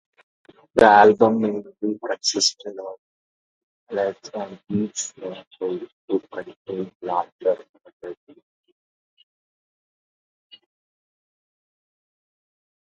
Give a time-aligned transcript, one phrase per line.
[0.73, 2.95] The album mainly consisted of
[3.87, 5.87] ballads and each song also
[6.33, 7.63] contained larger
[8.01, 8.43] melodies.